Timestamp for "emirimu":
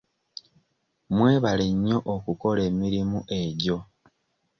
2.69-3.19